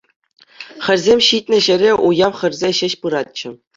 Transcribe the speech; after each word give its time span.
Хӗрсем 0.85 1.19
ҫитнӗ 1.27 1.57
ҫӗре 1.65 1.91
уяв 2.07 2.33
хӗрсе 2.41 2.69
ҫеҫ 2.79 2.93
пыратчӗ. 3.05 3.49